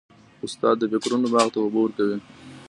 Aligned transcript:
استاد 0.45 0.75
د 0.79 0.83
فکرونو 0.91 1.27
باغ 1.33 1.47
ته 1.53 1.57
اوبه 1.61 1.79
ورکوي. 1.81 2.17